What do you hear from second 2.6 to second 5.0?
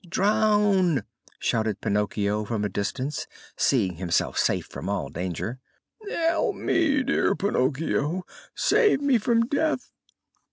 a distance, seeing himself safe from